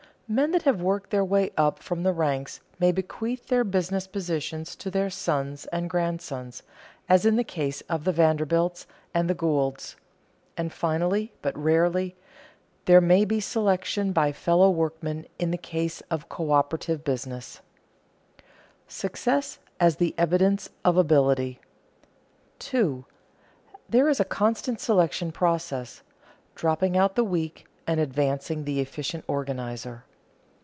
Men 0.33 0.51
that 0.51 0.61
have 0.61 0.81
worked 0.81 1.09
their 1.09 1.25
way 1.25 1.51
up 1.57 1.79
from 1.79 2.03
the 2.03 2.13
ranks 2.13 2.61
may 2.79 2.93
bequeath 2.93 3.47
their 3.47 3.65
business 3.65 4.07
positions 4.07 4.77
to 4.77 4.89
their 4.89 5.09
sons 5.09 5.65
and 5.73 5.89
grandsons, 5.89 6.63
as 7.09 7.25
in 7.25 7.35
the 7.35 7.43
case 7.43 7.81
of 7.89 8.05
the 8.05 8.13
Vanderbilts 8.13 8.87
and 9.13 9.29
the 9.29 9.33
Goulds. 9.33 9.97
And 10.55 10.71
finally, 10.71 11.33
but 11.41 11.57
rarely, 11.57 12.15
there 12.85 13.01
may 13.01 13.25
be 13.25 13.41
selection 13.41 14.13
by 14.13 14.31
fellow 14.31 14.69
workmen 14.69 15.27
in 15.37 15.51
the 15.51 15.57
case 15.57 15.99
of 16.09 16.29
coöperative 16.29 17.03
business. 17.03 17.59
[Sidenote: 18.37 18.45
Success 18.87 19.59
as 19.81 19.97
the 19.97 20.15
evidence 20.17 20.69
of 20.85 20.95
ability] 20.95 21.59
2. 22.59 23.03
_There 23.91 24.09
is 24.09 24.21
a 24.21 24.31
constant 24.31 24.79
selective 24.79 25.33
process: 25.33 26.03
dropping 26.55 26.95
out 26.95 27.15
the 27.17 27.25
weak 27.25 27.67
and 27.85 27.99
advancing 27.99 28.63
the 28.63 28.79
efficient 28.79 29.25
organizer. 29.27 30.05